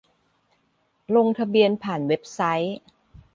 [1.15, 2.77] ลงทะเบียนผ่านเว็บไซต์